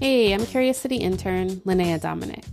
Hey, 0.00 0.32
I'm 0.32 0.46
Curious 0.46 0.78
City 0.78 0.98
intern 0.98 1.56
Linnea 1.62 2.00
Dominic. 2.00 2.44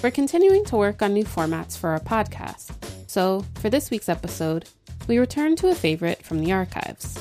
We're 0.00 0.12
continuing 0.12 0.64
to 0.66 0.76
work 0.76 1.02
on 1.02 1.12
new 1.12 1.24
formats 1.24 1.76
for 1.76 1.90
our 1.90 1.98
podcast, 1.98 2.70
so 3.10 3.44
for 3.56 3.68
this 3.68 3.90
week's 3.90 4.08
episode, 4.08 4.68
we 5.08 5.18
return 5.18 5.56
to 5.56 5.70
a 5.70 5.74
favorite 5.74 6.22
from 6.22 6.38
the 6.38 6.52
archives. 6.52 7.18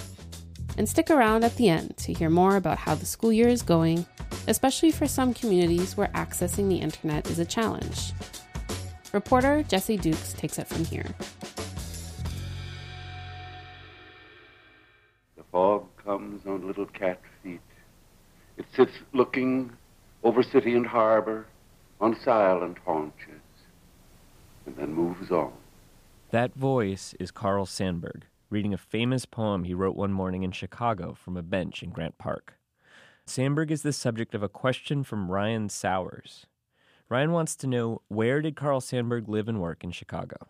And 0.78 0.88
stick 0.88 1.10
around 1.10 1.44
at 1.44 1.56
the 1.56 1.70
end 1.70 1.98
to 1.98 2.14
hear 2.14 2.30
more 2.30 2.56
about 2.56 2.78
how 2.78 2.94
the 2.94 3.08
school 3.08 3.34
year 3.34 3.48
is 3.48 3.64
going, 3.64 4.06
especially 4.48 4.92
for 4.92 5.08
some 5.08 5.34
communities 5.34 5.98
where 5.98 6.10
accessing 6.10 6.70
the 6.70 6.78
internet 6.78 7.28
is 7.28 7.40
a 7.40 7.46
challenge. 7.46 8.14
Reporter 9.12 9.64
Jesse 9.64 9.98
Dukes 9.98 10.34
takes 10.34 10.60
it 10.60 10.68
from 10.68 10.86
here. 10.86 11.16
The 15.36 15.44
fog 15.52 15.88
comes 15.98 16.46
on 16.46 16.68
little 16.68 16.86
cat. 16.86 17.20
It 18.58 18.66
sits 18.76 18.92
looking 19.14 19.72
over 20.24 20.44
city 20.44 20.74
and 20.76 20.86
harbor 20.86 21.48
on 22.00 22.18
silent 22.24 22.78
haunches 22.86 23.42
and 24.66 24.76
then 24.76 24.94
moves 24.94 25.32
on. 25.32 25.54
That 26.32 26.54
voice 26.54 27.14
is 27.20 27.32
Carl 27.32 27.66
Sandburg, 27.66 28.24
reading 28.50 28.74
a 28.74 28.78
famous 28.78 29.26
poem 29.26 29.64
he 29.64 29.74
wrote 29.74 29.96
one 29.96 30.14
morning 30.14 30.44
in 30.44 30.52
Chicago 30.52 31.14
from 31.14 31.38
a 31.38 31.42
bench 31.42 31.84
in 31.84 31.90
Grant 31.90 32.18
Park. 32.18 32.54
Sandburg 33.26 33.72
is 33.72 33.82
the 33.82 33.94
subject 33.94 34.34
of 34.34 34.44
a 34.44 34.50
question 34.50 35.04
from 35.04 35.32
Ryan 35.32 35.70
Sowers. 35.70 36.46
Ryan 37.10 37.32
wants 37.32 37.56
to 37.58 37.68
know 37.68 38.02
where 38.08 38.42
did 38.42 38.56
Carl 38.56 38.80
Sandburg 38.80 39.28
live 39.28 39.50
and 39.50 39.60
work 39.62 39.84
in 39.84 39.92
Chicago? 39.92 40.48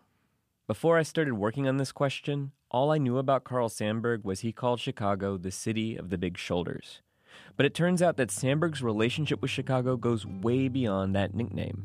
Before 0.66 0.96
I 0.96 1.02
started 1.02 1.34
working 1.34 1.66
on 1.66 1.76
this 1.76 1.92
question, 1.92 2.52
all 2.70 2.90
I 2.90 2.98
knew 2.98 3.18
about 3.18 3.44
Carl 3.44 3.68
Sandburg 3.68 4.24
was 4.24 4.40
he 4.40 4.52
called 4.52 4.80
Chicago 4.80 5.36
the 5.36 5.50
city 5.50 5.96
of 5.96 6.10
the 6.10 6.18
big 6.18 6.38
shoulders. 6.38 7.00
But 7.56 7.66
it 7.66 7.74
turns 7.74 8.02
out 8.02 8.16
that 8.16 8.30
Sandburg's 8.30 8.82
relationship 8.82 9.42
with 9.42 9.50
Chicago 9.50 9.96
goes 9.96 10.26
way 10.26 10.68
beyond 10.68 11.14
that 11.14 11.34
nickname. 11.34 11.84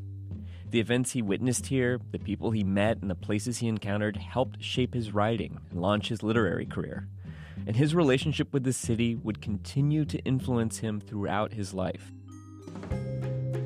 The 0.69 0.79
events 0.79 1.11
he 1.11 1.21
witnessed 1.21 1.67
here, 1.67 1.99
the 2.11 2.19
people 2.19 2.51
he 2.51 2.63
met, 2.63 2.97
and 3.01 3.09
the 3.09 3.15
places 3.15 3.59
he 3.59 3.67
encountered 3.67 4.17
helped 4.17 4.61
shape 4.61 4.93
his 4.93 5.13
writing 5.13 5.59
and 5.71 5.81
launch 5.81 6.09
his 6.09 6.23
literary 6.23 6.65
career. 6.65 7.07
And 7.65 7.75
his 7.75 7.95
relationship 7.95 8.51
with 8.53 8.63
the 8.63 8.73
city 8.73 9.15
would 9.15 9.41
continue 9.41 10.03
to 10.05 10.19
influence 10.19 10.79
him 10.79 10.99
throughout 10.99 11.53
his 11.53 11.73
life. 11.73 12.11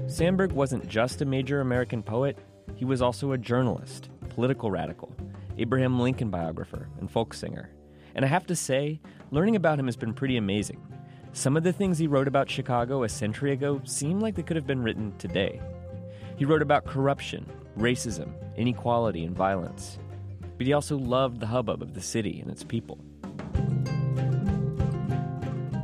Sandburg 0.06 0.52
wasn't 0.52 0.88
just 0.88 1.22
a 1.22 1.26
major 1.26 1.62
American 1.62 2.04
poet, 2.04 2.38
he 2.76 2.86
was 2.86 3.02
also 3.02 3.32
a 3.32 3.38
journalist, 3.38 4.10
political 4.30 4.70
radical, 4.70 5.16
Abraham 5.58 6.00
Lincoln 6.00 6.30
biographer, 6.30 6.90
and 7.00 7.10
folk 7.10 7.34
singer. 7.34 7.72
And 8.14 8.26
I 8.26 8.28
have 8.28 8.46
to 8.48 8.56
say, 8.56 9.00
learning 9.32 9.56
about 9.56 9.80
him 9.80 9.86
has 9.86 9.96
been 9.96 10.14
pretty 10.14 10.38
amazing. 10.38 10.82
Some 11.34 11.56
of 11.56 11.64
the 11.64 11.72
things 11.72 11.98
he 11.98 12.08
wrote 12.08 12.28
about 12.28 12.50
Chicago 12.50 13.04
a 13.04 13.10
century 13.10 13.54
ago 13.54 13.82
seem 13.86 14.20
like 14.20 14.36
they 14.36 14.44
could 14.44 14.58
have 14.58 14.68
been 14.68 14.84
written 14.84 15.14
today. 15.18 15.62
He 16.36 16.46
wrote 16.46 16.62
about 16.62 16.86
corruption, 16.86 17.46
racism, 17.78 18.34
inequality, 18.58 19.24
and 19.24 19.36
violence. 19.36 19.98
But 20.58 20.68
he 20.68 20.74
also 20.74 20.98
loved 20.98 21.40
the 21.40 21.48
hubbub 21.48 21.82
of 21.82 21.94
the 21.94 22.02
city 22.02 22.42
and 22.42 22.52
its 22.52 22.64
people. 22.64 23.00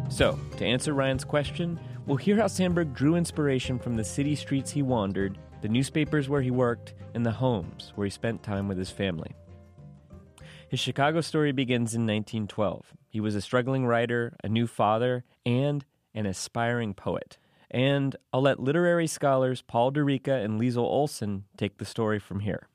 So, 0.09 0.37
to 0.57 0.65
answer 0.65 0.93
Ryan's 0.93 1.23
question, 1.23 1.79
We'll 2.07 2.15
hear 2.15 2.37
how 2.37 2.45
Sandburg 2.45 2.93
drew 2.93 3.15
inspiration 3.15 3.79
from 3.79 3.97
the 3.97 4.03
city 4.03 4.33
streets 4.35 4.71
he 4.71 4.81
wandered, 4.81 5.37
the 5.61 5.67
newspapers 5.67 6.29
where 6.29 6.41
he 6.41 6.51
worked, 6.51 6.93
and 7.13 7.25
the 7.25 7.31
homes 7.31 7.91
where 7.95 8.05
he 8.05 8.11
spent 8.11 8.43
time 8.43 8.69
with 8.69 8.77
his 8.77 8.89
family. 8.89 9.35
His 10.69 10.81
Chicago 10.81 11.21
story 11.21 11.53
begins 11.53 11.93
in 11.93 12.01
1912. 12.01 12.93
He 13.07 13.21
was 13.21 13.35
a 13.35 13.41
struggling 13.41 13.85
writer, 13.85 14.35
a 14.43 14.49
new 14.49 14.67
father, 14.67 15.23
and 15.45 15.85
an 16.13 16.25
aspiring 16.25 16.93
poet. 16.93 17.37
And 17.71 18.17
I'll 18.33 18.41
let 18.41 18.59
literary 18.59 19.07
scholars 19.07 19.61
Paul 19.61 19.93
Durica 19.93 20.43
and 20.43 20.59
Liesl 20.59 20.77
Olson 20.77 21.45
take 21.57 21.77
the 21.77 21.85
story 21.85 22.19
from 22.19 22.41
here. 22.41 22.67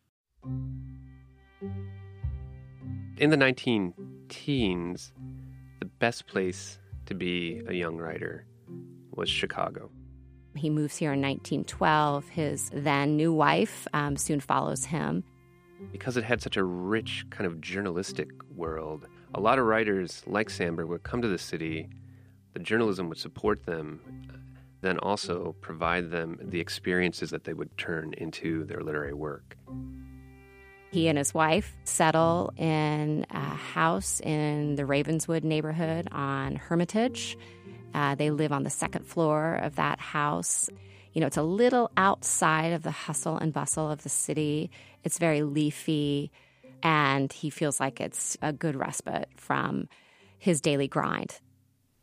In 3.19 3.29
the 3.29 3.37
19 3.37 3.93
teens, 4.31 5.13
the 5.79 5.87
best 5.87 6.27
place 6.27 6.79
to 7.07 7.15
be 7.15 7.61
a 7.67 7.75
young 7.75 7.99
writer 7.99 8.47
was 9.11 9.29
Chicago. 9.29 9.91
He 10.55 10.71
moves 10.71 10.97
here 10.97 11.13
in 11.13 11.21
1912. 11.21 12.29
His 12.31 12.71
then 12.73 13.17
new 13.17 13.35
wife 13.35 13.87
um, 13.93 14.17
soon 14.17 14.41
follows 14.41 14.87
him. 14.87 15.25
Because 15.91 16.17
it 16.17 16.25
had 16.25 16.41
such 16.41 16.57
a 16.57 16.65
rich 16.65 17.27
kind 17.31 17.47
of 17.47 17.61
journalistic 17.61 18.31
world, 18.55 19.07
a 19.35 19.41
lot 19.41 19.59
of 19.59 19.67
writers 19.67 20.23
like 20.27 20.49
Sandburg 20.49 20.89
would 20.89 21.03
come 21.03 21.23
to 21.23 21.29
the 21.29 21.39
city. 21.39 21.89
The 22.53 22.61
journalism 22.61 23.09
would 23.09 23.19
support 23.19 23.65
them, 23.65 24.01
then 24.83 24.99
also 24.99 25.55
provide 25.61 26.11
them 26.11 26.39
the 26.43 26.61
experiences 26.61 27.31
that 27.31 27.45
they 27.45 27.55
would 27.55 27.77
turn 27.79 28.15
into 28.19 28.65
their 28.65 28.81
literary 28.83 29.15
work. 29.15 29.57
He 30.93 31.09
and 31.09 31.17
his 31.17 31.33
wife 31.33 31.75
settle 31.85 32.53
in 32.59 33.25
a 33.31 33.39
house 33.39 34.21
in 34.21 34.75
the 34.75 34.85
Ravenswood 34.85 35.43
neighborhood 35.43 36.09
on 36.13 36.57
Hermitage. 36.57 37.39
Uh, 37.95 38.15
they 38.15 38.31
live 38.31 38.53
on 38.53 38.63
the 38.63 38.71
second 38.71 39.07
floor 39.07 39.55
of 39.55 39.77
that 39.77 40.01
house. 40.01 40.69
You 41.13 41.21
know, 41.21 41.27
it's 41.27 41.37
a 41.37 41.43
little 41.43 41.91
outside 41.97 42.73
of 42.73 42.83
the 42.83 42.91
hustle 42.91 43.37
and 43.37 43.53
bustle 43.53 43.91
of 43.91 44.03
the 44.03 44.09
city. 44.09 44.71
It's 45.05 45.19
very 45.19 45.43
leafy, 45.43 46.31
and 46.83 47.31
he 47.31 47.51
feels 47.51 47.79
like 47.81 48.01
it's 48.01 48.39
a 48.41 48.53
good 48.53 48.77
respite 48.77 49.29
from 49.37 49.89
his 50.39 50.61
daily 50.61 50.89
grind. 50.89 51.39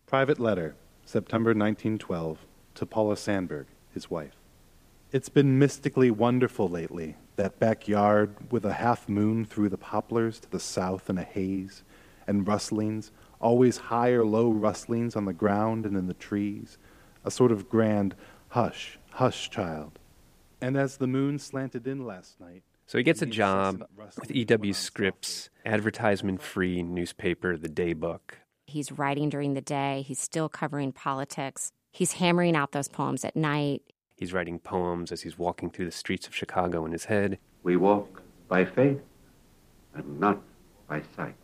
Private 0.06 0.40
letter, 0.40 0.76
September 1.06 1.50
1912, 1.50 2.46
to 2.76 2.86
Paula 2.86 3.16
Sandburg, 3.16 3.66
his 3.92 4.12
wife. 4.12 4.36
It's 5.12 5.30
been 5.30 5.58
mystically 5.58 6.12
wonderful 6.12 6.70
lately, 6.70 7.16
that 7.36 7.58
backyard 7.58 8.52
with 8.52 8.64
a 8.64 8.74
half 8.74 9.10
moon 9.10 9.44
through 9.44 9.70
the 9.70 9.78
poplars 9.78 10.40
to 10.42 10.52
the 10.52 10.60
south 10.60 11.10
in 11.10 11.18
a 11.18 11.24
haze, 11.24 11.84
and 12.28 12.48
rustlings 12.48 13.12
always 13.42 13.78
high 13.78 14.12
or 14.12 14.24
low 14.24 14.52
rustlings 14.52 15.16
on 15.16 15.26
the 15.26 15.34
ground 15.34 15.88
and 15.88 15.98
in 15.98 16.06
the 16.06 16.14
trees, 16.14 16.78
a 17.26 17.32
sort 17.32 17.52
of 17.52 17.68
grand 17.68 18.14
hush, 18.50 18.99
hush, 19.20 19.50
child. 19.50 20.00
And 20.62 20.78
as 20.78 20.96
the 20.96 21.08
moon 21.08 21.40
slanted 21.40 21.86
in 21.86 22.06
last 22.06 22.40
night, 22.40 22.64
so 22.86 22.98
he 22.98 23.04
gets 23.04 23.22
a 23.22 23.26
job 23.26 23.84
with 24.18 24.32
E.W. 24.32 24.72
Scripps, 24.72 25.50
advertisement 25.66 26.42
free 26.42 26.82
newspaper, 26.82 27.58
The 27.58 27.68
Daybook. 27.68 28.40
He's 28.66 28.94
writing 28.94 29.28
during 29.28 29.56
the 29.56 29.62
day, 29.62 30.04
he's 30.08 30.22
still 30.22 30.48
covering 30.48 30.94
politics, 30.94 31.74
he's 31.92 32.14
hammering 32.14 32.56
out 32.56 32.72
those 32.72 32.88
poems 32.88 33.26
at 33.26 33.36
night. 33.36 33.82
He's 34.16 34.32
writing 34.32 34.58
poems 34.58 35.12
as 35.12 35.22
he's 35.24 35.38
walking 35.38 35.70
through 35.70 35.86
the 35.86 35.92
streets 35.92 36.26
of 36.26 36.34
Chicago 36.34 36.86
in 36.86 36.94
his 36.94 37.06
head. 37.06 37.40
We 37.62 37.76
walk 37.76 38.22
by 38.48 38.64
faith 38.64 39.02
and 39.94 40.20
not 40.20 40.40
by 40.88 41.02
sight. 41.18 41.36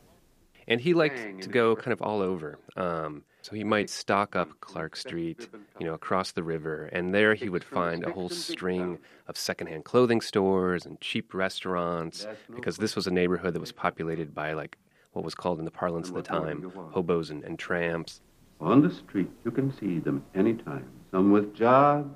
And 0.68 0.82
he 0.82 0.94
liked 0.94 1.42
to 1.42 1.50
go 1.50 1.76
kind 1.76 1.94
of 1.94 2.02
all 2.02 2.22
over. 2.22 2.58
Um, 2.76 3.24
so 3.42 3.56
he 3.56 3.64
might 3.64 3.92
stock 3.92 4.36
up 4.36 4.50
Clark 4.60 4.96
Street, 4.96 5.48
you 5.80 5.86
know, 5.86 5.94
across 5.94 6.32
the 6.32 6.42
river, 6.42 6.86
and 6.92 7.14
there 7.14 7.36
he 7.36 7.48
would 7.48 7.64
find 7.64 8.04
a 8.04 8.12
whole 8.12 8.30
string 8.30 8.98
of 9.28 9.38
secondhand 9.38 9.86
clothing 9.86 10.20
stores 10.22 10.86
and 10.88 11.00
cheap 11.00 11.32
restaurants, 11.32 12.26
because 12.56 12.78
this 12.78 12.96
was 12.96 13.06
a 13.06 13.12
neighborhood 13.12 13.54
that 13.54 13.60
was 13.60 13.72
populated 13.72 14.34
by 14.34 14.54
like 14.54 14.78
what 15.12 15.24
was 15.24 15.36
called 15.36 15.60
in 15.60 15.66
the 15.66 15.72
parlance 15.72 16.10
of 16.10 16.16
the 16.16 16.24
time 16.24 16.72
hobos 16.92 17.30
and, 17.30 17.44
and 17.44 17.60
tramps. 17.60 18.22
On 18.60 18.82
the 18.82 18.90
street, 18.90 19.30
you 19.44 19.52
can 19.52 19.72
see 19.78 20.00
them 20.00 20.24
anytime. 20.34 20.90
Some 21.12 21.32
with 21.32 21.54
jobs, 21.54 22.16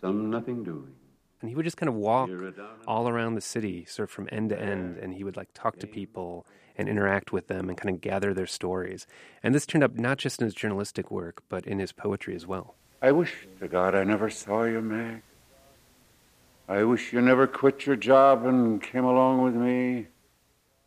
some 0.00 0.30
nothing 0.30 0.62
doing. 0.62 0.92
And 1.40 1.50
he 1.50 1.54
would 1.54 1.64
just 1.64 1.76
kind 1.76 1.88
of 1.88 1.94
walk 1.94 2.30
all 2.86 3.08
around 3.08 3.34
the 3.34 3.40
city, 3.40 3.84
sort 3.84 4.08
of 4.08 4.10
from 4.10 4.28
end 4.32 4.50
to 4.50 4.60
end, 4.60 4.96
and 4.96 5.14
he 5.14 5.22
would 5.22 5.36
like 5.36 5.48
talk 5.52 5.78
to 5.78 5.86
people 5.86 6.46
and 6.76 6.88
interact 6.88 7.32
with 7.32 7.48
them 7.48 7.68
and 7.68 7.76
kind 7.76 7.94
of 7.94 8.00
gather 8.00 8.32
their 8.32 8.46
stories. 8.46 9.06
And 9.42 9.54
this 9.54 9.66
turned 9.66 9.84
up 9.84 9.94
not 9.94 10.18
just 10.18 10.40
in 10.40 10.46
his 10.46 10.54
journalistic 10.54 11.10
work, 11.10 11.42
but 11.48 11.66
in 11.66 11.78
his 11.78 11.92
poetry 11.92 12.34
as 12.34 12.46
well. 12.46 12.74
I 13.02 13.12
wish 13.12 13.46
to 13.60 13.68
God 13.68 13.94
I 13.94 14.04
never 14.04 14.30
saw 14.30 14.64
you, 14.64 14.80
Meg. 14.80 15.22
I 16.68 16.82
wish 16.82 17.12
you 17.12 17.20
never 17.20 17.46
quit 17.46 17.86
your 17.86 17.96
job 17.96 18.44
and 18.44 18.82
came 18.82 19.04
along 19.04 19.42
with 19.42 19.54
me. 19.54 20.08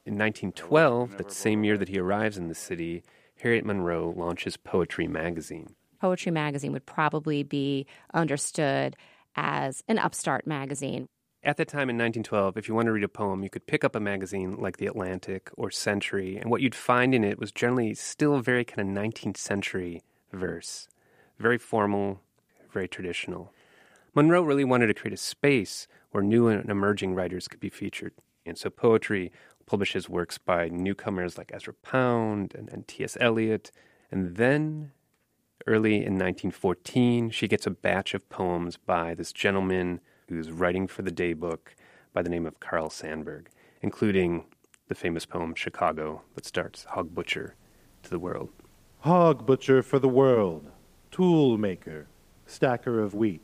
In 0.05 0.17
1912, 0.17 1.17
that 1.17 1.31
same 1.31 1.63
year 1.63 1.77
that 1.77 1.89
he 1.89 1.99
arrives 1.99 2.37
in 2.37 2.47
the 2.47 2.55
city, 2.55 3.03
Harriet 3.41 3.63
Monroe 3.63 4.13
launches 4.17 4.57
Poetry 4.57 5.07
Magazine. 5.07 5.75
Poetry 6.01 6.31
Magazine 6.31 6.73
would 6.73 6.85
probably 6.85 7.43
be 7.43 7.85
understood 8.13 8.95
as 9.35 9.83
an 9.87 9.97
upstart 9.97 10.45
magazine 10.47 11.07
at 11.41 11.55
the 11.55 11.63
time 11.63 11.89
in 11.89 11.95
1912, 11.95 12.57
if 12.57 12.67
you 12.67 12.75
wanted 12.75 12.87
to 12.87 12.93
read 12.93 13.03
a 13.03 13.07
poem, 13.07 13.43
you 13.43 13.49
could 13.49 13.65
pick 13.65 13.85
up 13.85 13.95
a 13.95 13.99
magazine 13.99 14.57
like 14.57 14.75
The 14.75 14.87
Atlantic 14.87 15.49
or 15.55 15.71
Century, 15.71 16.35
and 16.35 16.51
what 16.51 16.61
you'd 16.61 16.75
find 16.75 17.15
in 17.15 17.23
it 17.23 17.39
was 17.39 17.53
generally 17.53 17.93
still 17.93 18.39
very 18.39 18.65
kind 18.65 18.89
of 18.89 19.03
19th 19.03 19.37
century 19.37 20.03
verse, 20.33 20.89
very 21.37 21.57
formal, 21.57 22.19
very 22.71 22.89
traditional. 22.89 23.53
Monroe 24.13 24.41
really 24.41 24.65
wanted 24.65 24.87
to 24.87 24.93
create 24.93 25.13
a 25.13 25.17
space 25.17 25.87
where 26.11 26.23
new 26.23 26.47
and 26.47 26.69
emerging 26.69 27.15
writers 27.15 27.47
could 27.47 27.59
be 27.61 27.69
featured. 27.69 28.13
And 28.45 28.57
so 28.57 28.69
poetry 28.69 29.31
publishes 29.65 30.09
works 30.09 30.37
by 30.37 30.67
newcomers 30.67 31.37
like 31.37 31.51
Ezra 31.53 31.73
Pound 31.73 32.53
and, 32.53 32.67
and 32.69 32.87
T.S. 32.87 33.15
Eliot. 33.21 33.71
And 34.11 34.35
then 34.35 34.91
Early 35.67 35.95
in 35.95 36.13
1914, 36.13 37.31
she 37.31 37.47
gets 37.47 37.67
a 37.67 37.71
batch 37.71 38.13
of 38.13 38.27
poems 38.29 38.77
by 38.77 39.13
this 39.13 39.33
gentleman 39.33 39.99
who's 40.27 40.51
writing 40.51 40.87
for 40.87 41.01
the 41.01 41.11
daybook 41.11 41.75
by 42.13 42.21
the 42.21 42.29
name 42.29 42.45
of 42.45 42.59
Carl 42.59 42.89
Sandburg, 42.89 43.47
including 43.81 44.45
the 44.87 44.95
famous 44.95 45.25
poem 45.25 45.53
Chicago 45.55 46.21
that 46.35 46.45
starts 46.45 46.85
Hog 46.85 47.13
Butcher 47.13 47.55
to 48.03 48.09
the 48.09 48.19
world. 48.19 48.49
Hog 49.01 49.45
butcher 49.45 49.81
for 49.81 49.97
the 49.99 50.09
world, 50.09 50.71
tool 51.11 51.57
maker, 51.57 52.07
stacker 52.45 52.99
of 52.99 53.13
wheat, 53.13 53.41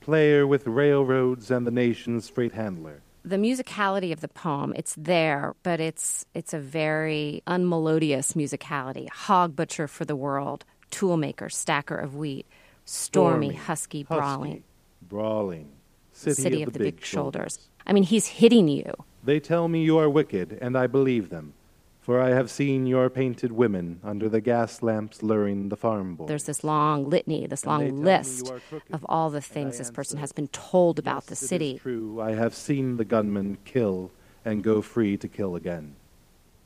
player 0.00 0.46
with 0.46 0.66
railroads 0.66 1.50
and 1.50 1.66
the 1.66 1.72
nation's 1.72 2.28
freight 2.28 2.52
handler. 2.52 3.02
The 3.24 3.36
musicality 3.36 4.12
of 4.12 4.20
the 4.20 4.28
poem, 4.28 4.72
it's 4.76 4.94
there, 4.96 5.56
but 5.64 5.80
it's 5.80 6.24
it's 6.34 6.54
a 6.54 6.60
very 6.60 7.42
unmelodious 7.48 8.34
musicality. 8.34 9.08
Hog 9.08 9.56
butcher 9.56 9.88
for 9.88 10.04
the 10.04 10.14
world, 10.14 10.64
tool 10.96 11.18
maker, 11.18 11.50
stacker 11.50 11.96
of 11.96 12.16
wheat, 12.16 12.46
stormy, 12.86 13.52
husky, 13.52 14.02
brawling, 14.02 14.64
brawling, 15.02 15.68
city, 16.12 16.62
of, 16.62 16.72
the, 16.72 16.78
big, 16.78 17.04
shoulders. 17.04 17.68
I 17.86 17.92
mean, 17.92 18.04
he's 18.04 18.26
hitting 18.26 18.66
you. 18.66 18.92
They 19.22 19.38
tell 19.38 19.68
me 19.68 19.84
you 19.84 19.98
are 19.98 20.08
wicked, 20.08 20.56
and 20.62 20.76
I 20.76 20.86
believe 20.86 21.28
them. 21.28 21.52
For 22.00 22.22
I 22.22 22.30
have 22.30 22.50
seen 22.50 22.86
your 22.86 23.10
painted 23.10 23.50
women 23.52 24.00
under 24.04 24.28
the 24.28 24.40
gas 24.40 24.80
lamps 24.80 25.22
luring 25.22 25.68
the 25.68 25.76
farm 25.76 26.14
boys. 26.14 26.28
There's 26.28 26.44
this 26.44 26.62
long 26.62 27.10
litany, 27.10 27.46
this 27.46 27.66
long 27.66 28.02
list 28.02 28.50
of 28.92 29.04
all 29.08 29.28
the 29.28 29.40
things 29.40 29.78
this 29.78 29.90
person 29.90 30.18
has 30.20 30.30
been 30.30 30.48
told 30.48 31.00
about 31.00 31.24
yes, 31.24 31.26
the 31.26 31.36
city. 31.36 31.78
True, 31.82 32.20
I 32.20 32.32
have 32.32 32.54
seen 32.54 32.96
the 32.96 33.04
gunmen 33.04 33.58
kill 33.64 34.12
and 34.44 34.62
go 34.62 34.80
free 34.80 35.16
to 35.16 35.28
kill 35.28 35.56
again. 35.56 35.96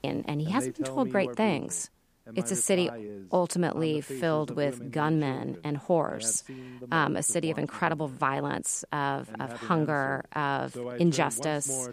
And, 0.04 0.24
and 0.28 0.40
he 0.40 0.46
and 0.46 0.54
hasn't 0.54 0.76
been 0.76 0.84
told 0.84 1.10
great 1.10 1.34
things. 1.34 1.90
It's 2.34 2.50
a 2.50 2.56
city 2.56 2.90
ultimately 3.32 4.00
filled 4.00 4.54
with 4.54 4.90
gunmen 4.90 5.58
and 5.64 5.76
horse, 5.76 6.44
um, 6.90 7.16
a 7.16 7.22
city 7.22 7.50
of 7.50 7.58
incredible 7.58 8.08
violence, 8.08 8.84
of, 8.92 9.30
of 9.38 9.52
hunger, 9.52 10.24
of 10.34 10.76
injustice. 10.98 11.88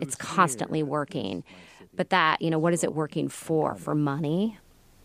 It's 0.00 0.14
constantly 0.14 0.82
working. 0.82 1.44
But 1.94 2.10
that, 2.10 2.40
you 2.40 2.50
know, 2.50 2.58
what 2.58 2.72
is 2.72 2.84
it 2.84 2.94
working 2.94 3.28
for? 3.28 3.74
For 3.74 3.94
money? 3.94 4.58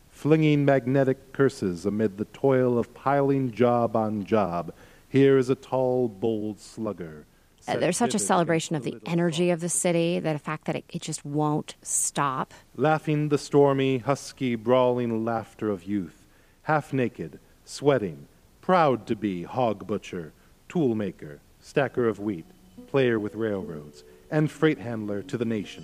Flinging 0.09 0.63
magnetic 0.63 1.33
curses 1.33 1.85
amid 1.85 2.17
the 2.17 2.25
toil 2.25 2.77
of 2.77 2.93
piling 2.93 3.51
job 3.51 3.95
on 3.95 4.23
job. 4.25 4.73
Here 5.09 5.37
is 5.37 5.49
a 5.49 5.55
tall, 5.55 6.07
bold 6.07 6.59
slugger 6.59 7.25
uh, 7.67 7.77
there's 7.77 7.97
such 7.97 8.15
a 8.15 8.19
celebration 8.19 8.75
of 8.75 8.83
the 8.83 8.97
energy 9.05 9.49
of 9.49 9.59
the 9.59 9.69
city, 9.69 10.19
that 10.19 10.33
the 10.33 10.39
fact 10.39 10.65
that 10.65 10.75
it, 10.75 10.85
it 10.89 11.01
just 11.01 11.23
won't 11.25 11.75
stop. 11.81 12.53
Laughing 12.75 13.29
the 13.29 13.37
stormy, 13.37 13.99
husky, 13.99 14.55
brawling 14.55 15.23
laughter 15.23 15.69
of 15.69 15.83
youth, 15.83 16.25
half 16.63 16.93
naked, 16.93 17.39
sweating, 17.65 18.27
proud 18.61 19.07
to 19.07 19.15
be 19.15 19.43
hog 19.43 19.87
butcher, 19.87 20.33
tool 20.67 20.95
maker, 20.95 21.39
stacker 21.59 22.07
of 22.07 22.19
wheat, 22.19 22.45
player 22.87 23.19
with 23.19 23.35
railroads, 23.35 24.03
and 24.31 24.49
freight 24.49 24.79
handler 24.79 25.21
to 25.21 25.37
the 25.37 25.45
nation. 25.45 25.83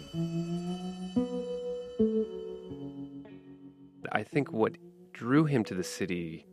I 4.12 4.24
think 4.24 4.52
what 4.52 4.76
drew 5.14 5.46
him 5.46 5.64
to 5.66 5.76
the 5.76 5.84
city 5.84 6.46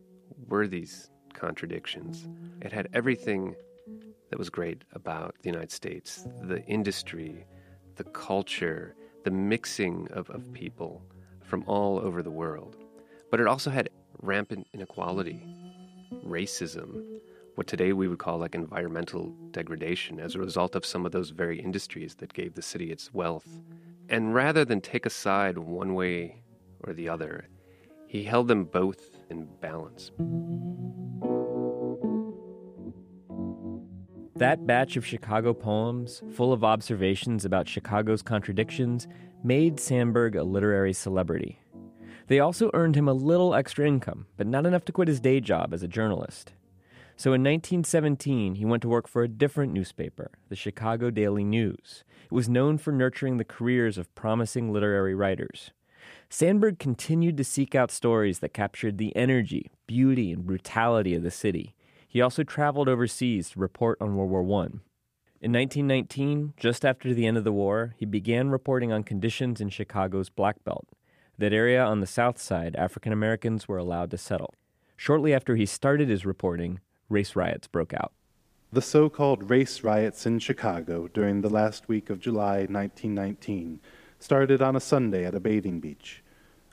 were 0.49 0.67
these 0.67 1.11
contradictions. 1.33 2.29
It 2.61 2.73
had 2.73 2.89
everything 2.93 3.55
that 4.37 4.41
was 4.41 4.51
great 4.51 4.85
about 4.93 5.35
the 5.41 5.49
United 5.49 5.73
States 5.73 6.27
the 6.43 6.63
industry, 6.67 7.47
the 7.95 8.05
culture, 8.05 8.95
the 9.25 9.31
mixing 9.31 10.07
of, 10.13 10.29
of 10.29 10.53
people 10.53 11.03
from 11.43 11.65
all 11.67 11.99
over 11.99 12.23
the 12.23 12.31
world. 12.31 12.77
But 13.31 13.41
it 13.41 13.47
also 13.47 13.71
had 13.71 13.89
rampant 14.21 14.67
inequality, 14.75 15.43
racism, 16.23 17.03
what 17.55 17.67
today 17.67 17.95
we 17.95 18.09
would 18.09 18.19
call 18.19 18.37
like 18.37 18.55
environmental 18.55 19.35
degradation 19.53 20.21
as 20.21 20.35
a 20.35 20.39
result 20.39 20.75
of 20.75 20.85
some 20.85 21.07
of 21.07 21.13
those 21.13 21.31
very 21.31 21.59
industries 21.59 22.15
that 22.17 22.35
gave 22.35 22.53
the 22.53 22.61
city 22.61 22.93
its 22.93 23.15
wealth. 23.15 23.49
And 24.11 24.35
rather 24.35 24.67
than 24.67 24.83
take 24.83 25.07
a 25.07 25.11
side 25.11 25.57
one 25.57 25.95
way 25.95 26.43
or 26.81 26.93
the 26.93 27.09
other, 27.09 27.49
he 28.07 28.23
held 28.23 28.49
them 28.49 28.65
both 28.65 29.17
in 29.31 29.47
balance. 29.63 30.11
That 34.39 34.67
batch 34.67 34.99
of 34.99 35.07
Chicago 35.07 35.55
poems, 35.55 36.21
full 36.35 36.53
of 36.53 36.63
observations 36.63 37.47
about 37.47 37.67
Chicago's 37.67 38.21
contradictions, 38.21 39.09
made 39.43 39.79
Sandburg 39.79 40.37
a 40.37 40.43
literary 40.43 40.93
celebrity. 40.93 41.59
They 42.27 42.39
also 42.39 42.71
earned 42.75 42.97
him 42.97 43.09
a 43.09 43.15
little 43.15 43.55
extra 43.55 43.87
income, 43.87 44.27
but 44.37 44.47
not 44.47 44.67
enough 44.67 44.85
to 44.87 44.93
quit 44.93 45.09
his 45.09 45.21
day 45.21 45.41
job 45.41 45.73
as 45.73 45.83
a 45.83 45.89
journalist. 45.89 46.53
So 47.17 47.31
in 47.31 47.43
1917, 47.43 48.57
he 48.57 48.67
went 48.67 48.83
to 48.83 48.91
work 48.91 49.09
for 49.09 49.23
a 49.23 49.29
different 49.29 49.73
newspaper, 49.73 50.33
the 50.51 50.57
Chicago 50.57 51.09
Daily 51.09 51.43
News. 51.43 52.05
It 52.27 52.35
was 52.35 52.47
known 52.47 52.77
for 52.77 52.93
nurturing 52.93 53.39
the 53.39 53.45
careers 53.45 53.97
of 53.97 54.15
promising 54.15 54.71
literary 54.71 55.15
writers. 55.15 55.71
Sandburg 56.29 56.79
continued 56.79 57.39
to 57.39 57.45
seek 57.45 57.75
out 57.75 57.91
stories 57.91 58.41
that 58.41 58.53
captured 58.53 58.99
the 58.99 59.17
energy, 59.17 59.71
beauty, 59.87 60.31
and 60.31 60.45
brutality 60.45 61.15
of 61.15 61.23
the 61.23 61.31
city. 61.31 61.75
He 62.17 62.23
also 62.23 62.45
traveled 62.45 62.89
overseas 62.89 63.51
to 63.51 63.59
report 63.59 63.99
on 64.01 64.17
World 64.17 64.31
War 64.31 64.63
I. 64.63 64.81
In 65.43 65.53
1919, 65.53 66.55
just 66.57 66.83
after 66.83 67.13
the 67.13 67.27
end 67.27 67.37
of 67.37 67.45
the 67.45 67.53
war, 67.53 67.95
he 67.99 68.07
began 68.07 68.49
reporting 68.49 68.91
on 68.91 69.03
conditions 69.03 69.61
in 69.61 69.69
Chicago's 69.69 70.31
Black 70.31 70.65
Belt, 70.65 70.89
that 71.37 71.53
area 71.53 71.85
on 71.85 72.01
the 72.01 72.07
south 72.07 72.39
side 72.39 72.75
African 72.77 73.13
Americans 73.13 73.69
were 73.69 73.77
allowed 73.77 74.11
to 74.13 74.17
settle. 74.17 74.55
Shortly 74.97 75.35
after 75.35 75.57
he 75.57 75.67
started 75.67 76.09
his 76.09 76.25
reporting, 76.25 76.81
race 77.11 77.37
riots 77.37 77.67
broke 77.67 77.93
out. 77.93 78.15
The 78.73 78.81
so 78.81 79.11
called 79.11 79.51
race 79.51 79.85
riots 79.85 80.25
in 80.25 80.39
Chicago 80.39 81.09
during 81.09 81.43
the 81.43 81.51
last 81.51 81.87
week 81.87 82.09
of 82.09 82.19
July 82.19 82.61
1919 82.61 83.79
started 84.19 84.63
on 84.63 84.75
a 84.75 84.81
Sunday 84.81 85.27
at 85.27 85.35
a 85.35 85.41
bathing 85.41 85.81
beach. 85.81 86.25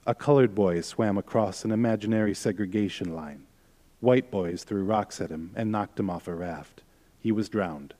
A 0.07 0.15
colored 0.15 0.55
boy 0.55 0.79
swam 0.79 1.17
across 1.17 1.65
an 1.65 1.73
imaginary 1.73 2.33
segregation 2.33 3.13
line. 3.13 3.45
White 4.03 4.29
boys 4.29 4.65
threw 4.65 4.83
rocks 4.83 5.21
at 5.21 5.29
him 5.29 5.51
and 5.55 5.71
knocked 5.71 5.97
him 5.97 6.09
off 6.09 6.27
a 6.27 6.35
raft. 6.35 6.83
He 7.21 7.31
was 7.31 7.47
drowned. 7.47 7.93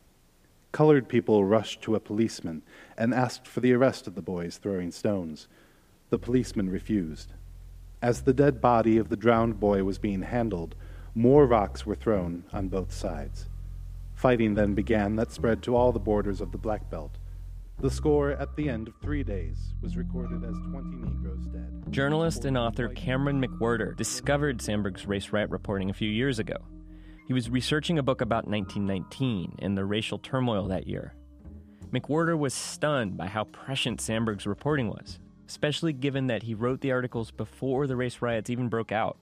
Colored 0.73 1.07
people 1.07 1.45
rushed 1.45 1.81
to 1.83 1.95
a 1.95 2.01
policeman 2.01 2.61
and 2.97 3.13
asked 3.13 3.47
for 3.47 3.61
the 3.61 3.71
arrest 3.71 4.05
of 4.05 4.15
the 4.15 4.21
boys 4.21 4.57
throwing 4.57 4.91
stones. 4.91 5.47
The 6.09 6.19
policeman 6.19 6.69
refused. 6.69 7.31
As 8.01 8.23
the 8.23 8.33
dead 8.33 8.59
body 8.59 8.97
of 8.97 9.07
the 9.07 9.15
drowned 9.15 9.61
boy 9.61 9.85
was 9.85 9.97
being 9.97 10.23
handled, 10.23 10.75
more 11.15 11.45
rocks 11.47 11.85
were 11.85 11.95
thrown 11.95 12.43
on 12.51 12.67
both 12.67 12.91
sides. 12.91 13.45
Fighting 14.13 14.55
then 14.55 14.73
began 14.73 15.15
that 15.15 15.31
spread 15.31 15.63
to 15.63 15.73
all 15.77 15.93
the 15.93 15.99
borders 15.99 16.41
of 16.41 16.51
the 16.51 16.57
Black 16.57 16.89
Belt. 16.89 17.17
The 17.79 17.89
score 17.91 18.31
at 18.31 18.55
the 18.55 18.69
end 18.69 18.87
of 18.87 18.95
three 19.01 19.23
days 19.23 19.73
was 19.81 19.97
recorded 19.97 20.43
as 20.43 20.55
20 20.71 20.95
Negroes 20.95 21.45
dead. 21.47 21.83
Journalist 21.89 22.45
and 22.45 22.57
author 22.57 22.87
Cameron 22.89 23.41
McWhirter 23.41 23.95
discovered 23.95 24.61
Sandburg's 24.61 25.05
race 25.05 25.29
riot 25.31 25.49
reporting 25.49 25.89
a 25.89 25.93
few 25.93 26.09
years 26.09 26.39
ago. 26.39 26.55
He 27.27 27.33
was 27.33 27.49
researching 27.49 27.99
a 27.99 28.03
book 28.03 28.21
about 28.21 28.47
1919 28.47 29.57
and 29.59 29.77
the 29.77 29.85
racial 29.85 30.17
turmoil 30.17 30.67
that 30.67 30.87
year. 30.87 31.13
McWhirter 31.91 32.37
was 32.37 32.53
stunned 32.53 33.17
by 33.17 33.27
how 33.27 33.43
prescient 33.45 34.01
Sandburg's 34.01 34.47
reporting 34.47 34.87
was, 34.87 35.19
especially 35.47 35.93
given 35.93 36.27
that 36.27 36.43
he 36.43 36.53
wrote 36.53 36.81
the 36.81 36.91
articles 36.91 37.31
before 37.31 37.85
the 37.85 37.95
race 37.95 38.21
riots 38.21 38.49
even 38.49 38.69
broke 38.69 38.91
out. 38.91 39.17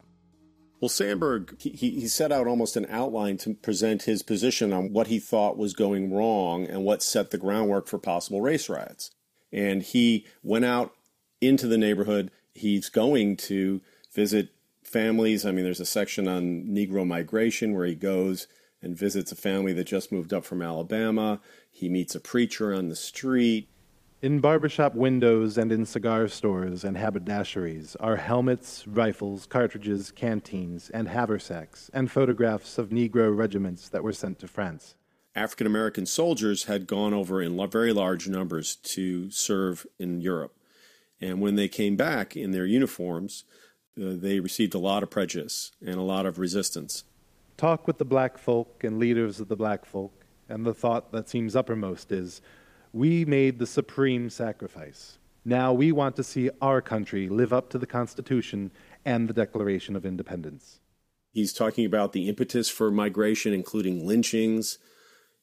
Well, 0.82 0.90
Sandburg, 0.90 1.62
he, 1.62 1.70
he 1.70 2.08
set 2.08 2.32
out 2.32 2.48
almost 2.48 2.76
an 2.76 2.88
outline 2.90 3.38
to 3.38 3.54
present 3.54 4.04
his 4.04 4.24
position 4.24 4.74
on 4.74 4.92
what 4.92 5.08
he 5.08 5.20
thought 5.20 5.56
was 5.56 5.74
going 5.74 6.12
wrong 6.12 6.66
and 6.66 6.84
what 6.84 7.04
set 7.04 7.30
the 7.30 7.38
groundwork 7.38 7.88
for 7.88 8.00
possible 8.00 8.42
race 8.42 8.68
riots. 8.68 9.12
And 9.54 9.84
he 9.84 10.26
went 10.42 10.66
out 10.66 10.94
into 11.40 11.68
the 11.68 11.78
neighborhood. 11.78 12.32
He's 12.56 12.90
going 12.90 13.38
to 13.38 13.82
visit 14.12 14.50
families. 14.84 15.46
I 15.46 15.52
mean, 15.52 15.66
there's 15.66 15.80
a 15.80 15.86
section 15.86 16.28
on 16.28 16.64
Negro 16.64 17.06
migration 17.06 17.76
where 17.76 17.86
he 17.86 17.94
goes 17.96 18.48
and 18.82 18.98
visits 18.98 19.32
a 19.32 19.36
family 19.36 19.74
that 19.74 19.84
just 19.84 20.12
moved 20.12 20.34
up 20.34 20.46
from 20.46 20.64
Alabama. 20.64 21.40
He 21.70 21.90
meets 21.90 22.16
a 22.16 22.20
preacher 22.20 22.74
on 22.74 22.90
the 22.90 22.96
street. 22.96 23.70
In 24.22 24.40
barbershop 24.40 24.94
windows 24.94 25.58
and 25.58 25.72
in 25.72 25.84
cigar 25.84 26.28
stores 26.28 26.84
and 26.84 26.96
haberdasheries 26.96 27.96
are 28.00 28.18
helmets, 28.18 28.88
rifles, 28.88 29.48
cartridges, 29.48 30.12
canteens, 30.12 30.92
and 30.92 31.08
haversacks, 31.08 31.90
and 31.92 32.12
photographs 32.12 32.78
of 32.78 32.90
Negro 32.90 33.36
regiments 33.36 33.90
that 33.90 34.04
were 34.04 34.14
sent 34.14 34.38
to 34.38 34.48
France. 34.48 34.94
African 35.34 35.66
American 35.66 36.06
soldiers 36.06 36.66
had 36.66 36.86
gone 36.86 37.16
over 37.16 37.42
in 37.42 37.58
very 37.72 37.92
large 37.92 38.28
numbers 38.28 38.76
to 38.76 39.32
serve 39.32 39.88
in 39.98 40.22
Europe. 40.22 40.56
And 41.20 41.42
when 41.42 41.56
they 41.56 41.68
came 41.68 41.96
back 41.96 42.38
in 42.38 42.52
their 42.52 42.68
uniforms, 42.68 43.44
uh, 44.00 44.14
they 44.18 44.40
received 44.40 44.76
a 44.76 44.80
lot 44.80 45.02
of 45.02 45.10
prejudice 45.10 45.72
and 45.84 45.96
a 45.96 46.04
lot 46.04 46.28
of 46.28 46.38
resistance. 46.38 47.06
Talk 47.58 47.88
with 47.88 47.98
the 47.98 48.06
black 48.06 48.38
folk 48.38 48.84
and 48.84 49.00
leaders 49.00 49.40
of 49.40 49.48
the 49.48 49.56
black 49.56 49.84
folk, 49.84 50.14
and 50.48 50.64
the 50.64 50.76
thought 50.76 51.12
that 51.12 51.28
seems 51.28 51.56
uppermost 51.56 52.12
is 52.12 52.40
we 52.94 53.26
made 53.26 53.60
the 53.60 53.68
supreme 53.68 54.30
sacrifice. 54.30 55.18
Now 55.44 55.74
we 55.74 55.92
want 55.92 56.16
to 56.18 56.24
see 56.24 56.50
our 56.62 56.82
country 56.82 57.30
live 57.30 57.54
up 57.54 57.70
to 57.72 57.78
the 57.78 57.88
Constitution 57.88 58.72
and 59.06 59.28
the 59.28 59.34
Declaration 59.34 59.96
of 59.96 60.06
Independence. 60.06 60.80
He's 61.32 61.54
talking 61.54 61.86
about 61.86 62.14
the 62.14 62.28
impetus 62.28 62.70
for 62.70 62.92
migration, 62.92 63.54
including 63.54 64.06
lynchings. 64.06 64.78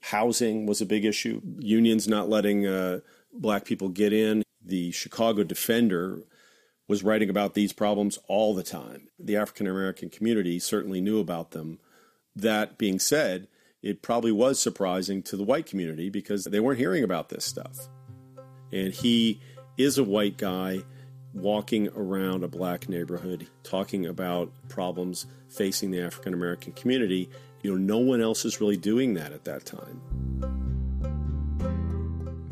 Housing 0.01 0.67
was 0.67 0.81
a 0.81 0.87
big 0.87 1.05
issue. 1.05 1.41
Unions 1.59 2.07
not 2.07 2.29
letting 2.29 2.67
uh, 2.67 3.01
black 3.33 3.65
people 3.65 3.89
get 3.89 4.13
in. 4.13 4.43
The 4.65 4.93
Chicago 4.93 5.43
Defender 5.43 6.23
was 6.87 7.03
writing 7.03 7.31
about 7.31 7.55
these 7.55 7.73
problems 7.73 8.19
all 8.29 8.55
the 8.55 8.63
time. 8.63 9.09
The 9.19 9.37
African 9.37 9.67
American 9.67 10.11
community 10.11 10.59
certainly 10.59 11.01
knew 11.01 11.19
about 11.19 11.51
them. 11.53 11.81
That 12.37 12.79
being 12.79 12.99
said, 12.99 13.49
it 13.83 14.03
probably 14.03 14.33
was 14.33 14.61
surprising 14.61 15.23
to 15.23 15.37
the 15.37 15.45
white 15.45 15.67
community 15.67 16.11
because 16.11 16.45
they 16.45 16.61
weren't 16.61 16.79
hearing 16.79 17.05
about 17.05 17.29
this 17.29 17.45
stuff. 17.45 17.89
And 18.73 18.93
he 18.93 19.41
is 19.77 19.99
a 19.99 20.05
white 20.05 20.37
guy 20.37 20.83
walking 21.33 21.89
around 21.95 22.43
a 22.43 22.49
black 22.49 22.89
neighborhood 22.89 23.49
talking 23.63 24.07
about 24.07 24.51
problems 24.69 25.27
facing 25.49 25.91
the 25.91 26.01
African 26.01 26.35
American 26.35 26.73
community. 26.73 27.31
You 27.63 27.73
know, 27.73 27.77
no 27.77 27.99
one 27.99 28.21
else 28.21 28.45
is 28.45 28.61
really 28.61 28.77
doing 28.77 29.15
that 29.15 29.33
at 29.33 29.45
that 29.45 29.65
time. 29.65 30.01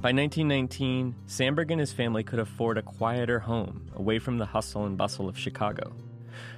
By 0.01 0.13
1919, 0.13 1.17
Sandburg 1.27 1.71
and 1.73 1.81
his 1.81 1.93
family 1.93 2.23
could 2.23 2.39
afford 2.39 2.79
a 2.79 2.83
quieter 2.83 3.41
home 3.41 3.91
away 3.97 4.21
from 4.21 4.39
the 4.39 4.47
hustle 4.47 4.85
and 4.85 4.97
bustle 4.97 5.29
of 5.29 5.37
Chicago. 5.37 5.93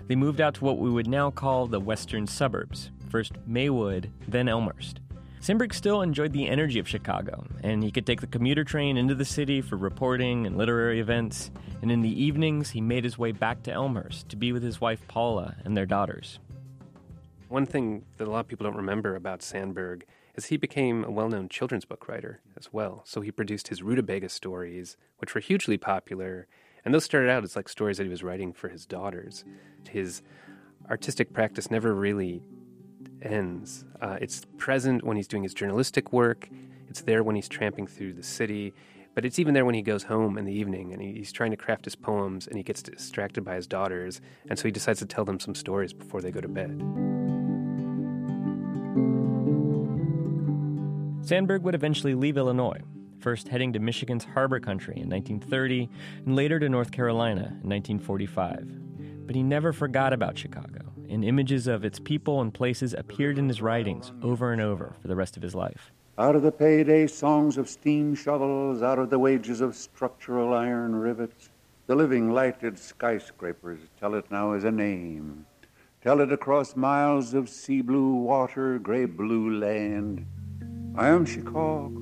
They 0.06 0.16
moved 0.16 0.40
out 0.40 0.54
to 0.56 0.64
what 0.64 0.78
we 0.78 0.90
would 0.90 1.06
now 1.06 1.30
call 1.30 1.66
the 1.66 1.80
western 1.80 2.26
suburbs, 2.26 2.90
first 3.10 3.32
Maywood, 3.46 4.10
then 4.26 4.48
Elmhurst. 4.48 5.00
Sandburg 5.40 5.72
still 5.72 6.02
enjoyed 6.02 6.32
the 6.32 6.48
energy 6.48 6.80
of 6.80 6.88
Chicago, 6.88 7.46
and 7.62 7.82
he 7.82 7.92
could 7.92 8.06
take 8.06 8.20
the 8.20 8.26
commuter 8.26 8.64
train 8.64 8.96
into 8.96 9.14
the 9.14 9.24
city 9.24 9.60
for 9.60 9.76
reporting 9.76 10.46
and 10.46 10.58
literary 10.58 10.98
events. 10.98 11.52
And 11.80 11.92
in 11.92 12.02
the 12.02 12.22
evenings, 12.22 12.70
he 12.70 12.80
made 12.80 13.04
his 13.04 13.18
way 13.18 13.30
back 13.30 13.62
to 13.62 13.72
Elmhurst 13.72 14.28
to 14.30 14.36
be 14.36 14.52
with 14.52 14.64
his 14.64 14.80
wife 14.80 15.00
Paula 15.06 15.54
and 15.64 15.76
their 15.76 15.86
daughters. 15.86 16.40
One 17.48 17.66
thing 17.66 18.04
that 18.16 18.26
a 18.26 18.30
lot 18.30 18.40
of 18.40 18.48
people 18.48 18.64
don't 18.64 18.76
remember 18.76 19.14
about 19.14 19.40
Sandburg 19.40 20.02
is 20.34 20.46
he 20.46 20.56
became 20.56 21.04
a 21.04 21.10
well 21.10 21.28
known 21.28 21.48
children's 21.48 21.84
book 21.84 22.08
writer 22.08 22.40
as 22.58 22.72
well. 22.72 23.02
So 23.06 23.20
he 23.20 23.30
produced 23.30 23.68
his 23.68 23.82
Rutabaga 23.82 24.28
stories, 24.28 24.96
which 25.18 25.34
were 25.34 25.40
hugely 25.40 25.78
popular. 25.78 26.48
And 26.84 26.92
those 26.92 27.04
started 27.04 27.30
out 27.30 27.44
as 27.44 27.56
like 27.56 27.68
stories 27.68 27.96
that 27.98 28.04
he 28.04 28.10
was 28.10 28.22
writing 28.22 28.52
for 28.52 28.68
his 28.68 28.86
daughters. 28.86 29.44
His 29.88 30.22
artistic 30.90 31.32
practice 31.32 31.70
never 31.70 31.94
really 31.94 32.42
ends. 33.22 33.84
Uh, 34.00 34.18
it's 34.20 34.44
present 34.56 35.04
when 35.04 35.16
he's 35.16 35.28
doing 35.28 35.42
his 35.42 35.54
journalistic 35.54 36.12
work, 36.12 36.48
it's 36.88 37.02
there 37.02 37.22
when 37.22 37.36
he's 37.36 37.48
tramping 37.48 37.86
through 37.86 38.14
the 38.14 38.22
city, 38.22 38.72
but 39.14 39.24
it's 39.24 39.38
even 39.38 39.52
there 39.52 39.64
when 39.64 39.74
he 39.74 39.82
goes 39.82 40.04
home 40.04 40.38
in 40.38 40.44
the 40.44 40.52
evening 40.52 40.92
and 40.92 41.02
he's 41.02 41.32
trying 41.32 41.50
to 41.50 41.56
craft 41.56 41.84
his 41.84 41.96
poems 41.96 42.46
and 42.46 42.56
he 42.56 42.62
gets 42.62 42.82
distracted 42.82 43.44
by 43.44 43.56
his 43.56 43.66
daughters, 43.66 44.20
and 44.48 44.58
so 44.58 44.64
he 44.64 44.70
decides 44.70 45.00
to 45.00 45.06
tell 45.06 45.24
them 45.24 45.40
some 45.40 45.54
stories 45.54 45.92
before 45.92 46.20
they 46.20 46.30
go 46.30 46.40
to 46.40 46.48
bed. 46.48 46.78
Sandburg 51.26 51.60
would 51.62 51.74
eventually 51.74 52.14
leave 52.14 52.38
Illinois, 52.38 52.80
first 53.20 53.48
heading 53.48 53.72
to 53.74 53.78
Michigan's 53.78 54.24
harbor 54.24 54.60
country 54.60 54.94
in 54.94 55.10
1930 55.10 55.90
and 56.24 56.36
later 56.36 56.58
to 56.58 56.68
North 56.68 56.90
Carolina 56.90 57.58
in 57.62 57.68
1945. 57.68 59.26
But 59.26 59.36
he 59.36 59.42
never 59.42 59.74
forgot 59.74 60.14
about 60.14 60.38
Chicago 60.38 60.87
and 61.08 61.24
images 61.24 61.66
of 61.66 61.84
its 61.84 61.98
people 61.98 62.40
and 62.40 62.52
places 62.52 62.94
appeared 62.94 63.38
in 63.38 63.48
his 63.48 63.62
writings 63.62 64.12
over 64.22 64.52
and 64.52 64.60
over 64.60 64.94
for 65.00 65.08
the 65.08 65.16
rest 65.16 65.36
of 65.36 65.42
his 65.42 65.54
life. 65.54 65.90
Out 66.18 66.34
of 66.34 66.42
the 66.42 66.52
payday 66.52 67.06
songs 67.06 67.56
of 67.56 67.68
steam 67.68 68.14
shovels, 68.14 68.82
out 68.82 68.98
of 68.98 69.08
the 69.08 69.18
wages 69.18 69.60
of 69.60 69.76
structural 69.76 70.52
iron 70.52 70.96
rivets, 70.96 71.50
the 71.86 71.94
living 71.94 72.32
lighted 72.32 72.78
skyscrapers 72.78 73.80
tell 73.98 74.14
it 74.14 74.30
now 74.30 74.52
as 74.52 74.64
a 74.64 74.70
name. 74.70 75.46
Tell 76.02 76.20
it 76.20 76.32
across 76.32 76.76
miles 76.76 77.34
of 77.34 77.48
sea 77.48 77.82
blue 77.82 78.14
water, 78.14 78.78
gray 78.78 79.04
blue 79.04 79.58
land. 79.58 80.26
I 80.96 81.08
am 81.08 81.24
Chicago. 81.24 81.92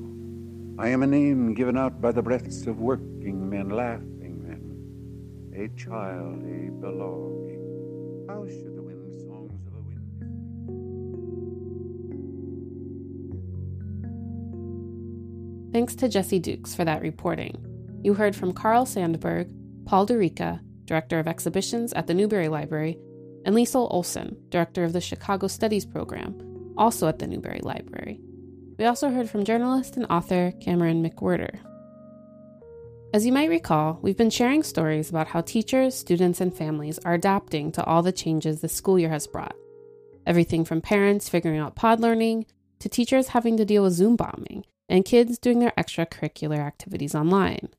I 0.78 0.88
am 0.88 1.02
a 1.02 1.06
name 1.06 1.54
given 1.54 1.76
out 1.76 2.00
by 2.00 2.12
the 2.12 2.22
breaths 2.22 2.66
of 2.66 2.80
working 2.80 3.48
men, 3.48 3.70
laughing 3.70 4.42
men. 4.46 5.54
A 5.54 5.68
child, 5.78 6.42
a 6.44 6.70
belonging. 6.80 8.26
How 8.28 8.46
should 8.46 8.75
Thanks 15.76 15.94
to 15.96 16.08
Jesse 16.08 16.38
Dukes 16.38 16.74
for 16.74 16.86
that 16.86 17.02
reporting. 17.02 17.62
You 18.02 18.14
heard 18.14 18.34
from 18.34 18.54
Carl 18.54 18.86
Sandburg, 18.86 19.52
Paul 19.84 20.06
Durica, 20.06 20.58
Director 20.86 21.18
of 21.18 21.28
Exhibitions 21.28 21.92
at 21.92 22.06
the 22.06 22.14
Newberry 22.14 22.48
Library, 22.48 22.98
and 23.44 23.54
Liesl 23.54 23.92
Olson, 23.92 24.38
Director 24.48 24.84
of 24.84 24.94
the 24.94 25.02
Chicago 25.02 25.48
Studies 25.48 25.84
Program, 25.84 26.72
also 26.78 27.08
at 27.08 27.18
the 27.18 27.26
Newberry 27.26 27.60
Library. 27.62 28.18
We 28.78 28.86
also 28.86 29.10
heard 29.10 29.28
from 29.28 29.44
journalist 29.44 29.98
and 29.98 30.06
author 30.08 30.54
Cameron 30.62 31.04
McWhirter. 31.04 31.58
As 33.12 33.26
you 33.26 33.32
might 33.32 33.50
recall, 33.50 33.98
we've 34.00 34.16
been 34.16 34.30
sharing 34.30 34.62
stories 34.62 35.10
about 35.10 35.28
how 35.28 35.42
teachers, 35.42 35.94
students, 35.94 36.40
and 36.40 36.56
families 36.56 36.98
are 37.00 37.12
adapting 37.12 37.70
to 37.72 37.84
all 37.84 38.00
the 38.00 38.12
changes 38.12 38.62
the 38.62 38.70
school 38.70 38.98
year 38.98 39.10
has 39.10 39.26
brought. 39.26 39.54
Everything 40.26 40.64
from 40.64 40.80
parents 40.80 41.28
figuring 41.28 41.60
out 41.60 41.76
pod 41.76 42.00
learning 42.00 42.46
to 42.78 42.88
teachers 42.88 43.28
having 43.28 43.58
to 43.58 43.66
deal 43.66 43.82
with 43.82 43.92
Zoom 43.92 44.16
bombing 44.16 44.64
and 44.88 45.04
kids 45.04 45.38
doing 45.38 45.58
their 45.58 45.72
extracurricular 45.76 46.58
activities 46.58 47.14
online. 47.14 47.70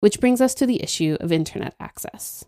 Which 0.00 0.20
brings 0.20 0.40
us 0.40 0.54
to 0.54 0.66
the 0.66 0.82
issue 0.82 1.16
of 1.20 1.32
internet 1.32 1.74
access. 1.80 2.44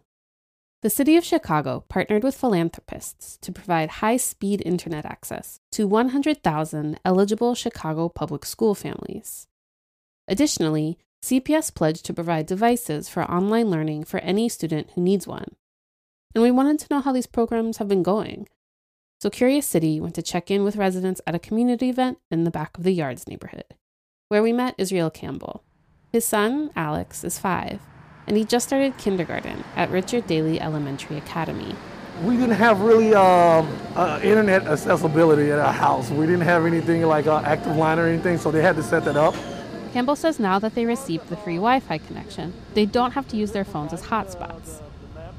The 0.82 0.90
city 0.90 1.16
of 1.16 1.24
Chicago 1.24 1.84
partnered 1.88 2.22
with 2.22 2.36
philanthropists 2.36 3.38
to 3.38 3.50
provide 3.50 3.90
high 3.90 4.18
speed 4.18 4.62
internet 4.64 5.06
access 5.06 5.58
to 5.72 5.88
100,000 5.88 7.00
eligible 7.04 7.54
Chicago 7.54 8.08
public 8.08 8.44
school 8.44 8.74
families. 8.74 9.48
Additionally, 10.28 10.98
CPS 11.22 11.74
pledged 11.74 12.04
to 12.04 12.14
provide 12.14 12.46
devices 12.46 13.08
for 13.08 13.24
online 13.24 13.70
learning 13.70 14.04
for 14.04 14.20
any 14.20 14.48
student 14.48 14.90
who 14.94 15.00
needs 15.00 15.26
one. 15.26 15.56
And 16.34 16.42
we 16.42 16.50
wanted 16.50 16.78
to 16.80 16.86
know 16.90 17.00
how 17.00 17.12
these 17.12 17.26
programs 17.26 17.78
have 17.78 17.88
been 17.88 18.02
going. 18.02 18.46
So 19.20 19.30
Curious 19.30 19.66
City 19.66 19.98
went 19.98 20.14
to 20.16 20.22
check 20.22 20.50
in 20.50 20.62
with 20.62 20.76
residents 20.76 21.22
at 21.26 21.34
a 21.34 21.38
community 21.38 21.88
event 21.88 22.18
in 22.30 22.44
the 22.44 22.50
back 22.50 22.76
of 22.76 22.84
the 22.84 22.92
Yards 22.92 23.26
neighborhood 23.26 23.74
where 24.28 24.42
we 24.42 24.52
met 24.52 24.74
Israel 24.76 25.08
Campbell. 25.08 25.62
His 26.12 26.24
son, 26.24 26.70
Alex, 26.74 27.22
is 27.22 27.38
five, 27.38 27.80
and 28.26 28.36
he 28.36 28.44
just 28.44 28.66
started 28.66 28.98
kindergarten 28.98 29.62
at 29.76 29.88
Richard 29.90 30.26
Daley 30.26 30.60
Elementary 30.60 31.16
Academy. 31.16 31.76
We 32.24 32.36
didn't 32.36 32.56
have 32.56 32.80
really 32.80 33.14
um, 33.14 33.68
uh, 33.94 34.18
internet 34.24 34.66
accessibility 34.66 35.52
at 35.52 35.60
our 35.60 35.72
house. 35.72 36.10
We 36.10 36.26
didn't 36.26 36.40
have 36.40 36.66
anything 36.66 37.02
like 37.02 37.26
uh, 37.26 37.42
active 37.44 37.76
line 37.76 38.00
or 38.00 38.06
anything, 38.06 38.38
so 38.38 38.50
they 38.50 38.62
had 38.62 38.74
to 38.76 38.82
set 38.82 39.04
that 39.04 39.16
up. 39.16 39.34
Campbell 39.92 40.16
says 40.16 40.40
now 40.40 40.58
that 40.58 40.74
they 40.74 40.86
received 40.86 41.28
the 41.28 41.36
free 41.36 41.56
Wi 41.56 41.78
Fi 41.78 41.98
connection, 41.98 42.52
they 42.74 42.86
don't 42.86 43.12
have 43.12 43.28
to 43.28 43.36
use 43.36 43.52
their 43.52 43.64
phones 43.64 43.92
as 43.92 44.02
hotspots. 44.02 44.80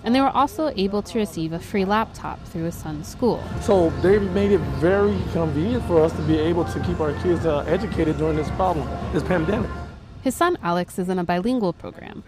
And 0.04 0.16
they 0.16 0.22
were 0.22 0.30
also 0.30 0.72
able 0.76 1.02
to 1.02 1.20
receive 1.20 1.54
a 1.54 1.60
free 1.60 1.86
laptop 1.86 2.44
through 2.46 2.64
his 2.64 2.76
son's 2.76 3.08
school. 3.08 3.44
So 3.62 3.90
they 4.02 4.20
made 4.20 4.52
it 4.52 4.62
very 4.80 5.18
convenient 5.34 5.86
for 5.86 6.02
us 6.02 6.14
to 6.14 6.22
be 6.22 6.38
able 6.38 6.66
to 6.66 6.80
keep 6.82 7.00
our 7.00 7.14
kids 7.22 7.46
uh, 7.46 7.60
educated 7.68 8.18
during 8.18 8.38
this 8.38 8.50
problem, 8.52 8.88
this 9.14 9.24
pandemic. 9.24 9.70
His 10.22 10.36
son 10.36 10.58
Alex 10.62 11.00
is 11.00 11.10
in 11.10 11.20
a 11.20 11.24
bilingual 11.24 11.74
program, 11.74 12.24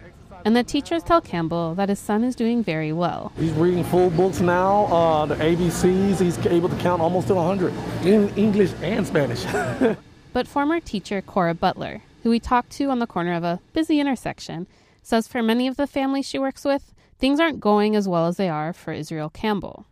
and 0.45 0.55
the 0.55 0.63
teachers 0.63 1.03
tell 1.03 1.19
Campbell 1.19 1.75
that 1.75 1.89
his 1.89 1.99
son 1.99 2.23
is 2.23 2.35
doing 2.35 2.63
very 2.63 2.93
well. 2.93 3.33
He's 3.37 3.51
reading 3.51 3.83
full 3.83 4.09
books 4.09 4.39
now, 4.39 4.85
uh, 4.85 5.25
the 5.25 5.35
ABCs, 5.35 6.21
he's 6.21 6.37
able 6.45 6.69
to 6.69 6.75
count 6.77 7.01
almost 7.01 7.27
to 7.27 7.35
100 7.35 7.73
in 8.05 8.29
English 8.37 8.71
and 8.81 9.05
Spanish. 9.05 9.43
but 10.33 10.47
former 10.47 10.79
teacher 10.79 11.21
Cora 11.21 11.53
Butler, 11.53 12.01
who 12.23 12.29
we 12.29 12.39
talked 12.39 12.71
to 12.71 12.85
on 12.85 12.99
the 12.99 13.07
corner 13.07 13.33
of 13.33 13.43
a 13.43 13.59
busy 13.73 13.99
intersection, 13.99 14.67
says 15.03 15.27
for 15.27 15.43
many 15.43 15.67
of 15.67 15.75
the 15.75 15.87
families 15.87 16.25
she 16.25 16.39
works 16.39 16.63
with, 16.63 16.93
things 17.19 17.39
aren't 17.39 17.59
going 17.59 17.95
as 17.95 18.07
well 18.07 18.27
as 18.27 18.37
they 18.37 18.49
are 18.49 18.73
for 18.73 18.93
Israel 18.93 19.29
Campbell. 19.29 19.85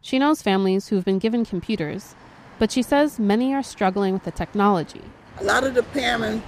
She 0.00 0.18
knows 0.18 0.42
families 0.42 0.88
who've 0.88 1.04
been 1.04 1.18
given 1.18 1.44
computers, 1.44 2.14
but 2.58 2.72
she 2.72 2.82
says 2.82 3.18
many 3.18 3.54
are 3.54 3.62
struggling 3.62 4.14
with 4.14 4.24
the 4.24 4.30
technology. 4.30 5.02
A 5.38 5.44
lot 5.44 5.64
of 5.64 5.74
the 5.74 5.82
parents 5.82 6.44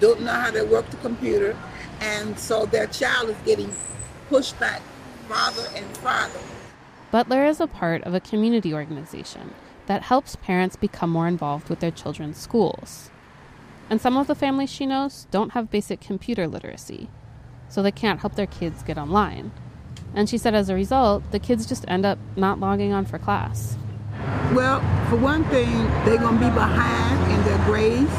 don't 0.00 0.22
know 0.22 0.32
how 0.32 0.50
to 0.50 0.64
work 0.64 0.90
the 0.90 0.96
computer, 0.98 1.56
and 2.00 2.38
so 2.38 2.66
their 2.66 2.88
child 2.88 3.30
is 3.30 3.36
getting 3.44 3.72
pushed 4.28 4.58
back 4.58 4.82
farther 5.28 5.68
and 5.76 5.86
farther. 5.98 6.40
Butler 7.12 7.44
is 7.44 7.60
a 7.60 7.66
part 7.66 8.02
of 8.02 8.14
a 8.14 8.20
community 8.20 8.74
organization 8.74 9.54
that 9.86 10.02
helps 10.02 10.36
parents 10.36 10.76
become 10.76 11.10
more 11.10 11.26
involved 11.26 11.68
with 11.68 11.80
their 11.80 11.90
children's 11.90 12.38
schools. 12.38 13.10
And 13.88 14.00
some 14.00 14.16
of 14.16 14.28
the 14.28 14.36
families 14.36 14.70
she 14.70 14.86
knows 14.86 15.26
don't 15.32 15.52
have 15.52 15.70
basic 15.70 16.00
computer 16.00 16.46
literacy, 16.46 17.08
so 17.70 17.82
they 17.82 17.90
can't 17.90 18.20
help 18.20 18.34
their 18.34 18.46
kids 18.46 18.82
get 18.82 18.98
online. 18.98 19.50
And 20.14 20.28
she 20.28 20.36
said 20.36 20.54
as 20.54 20.68
a 20.68 20.74
result, 20.74 21.22
the 21.30 21.38
kids 21.38 21.64
just 21.64 21.84
end 21.88 22.04
up 22.04 22.18
not 22.36 22.60
logging 22.60 22.92
on 22.92 23.06
for 23.06 23.18
class. 23.18 23.78
Well, 24.52 24.80
for 25.08 25.16
one 25.16 25.44
thing, 25.44 25.72
they're 26.04 26.18
going 26.18 26.38
to 26.38 26.44
be 26.44 26.50
behind 26.50 27.32
in 27.32 27.44
their 27.44 27.64
grades 27.64 28.10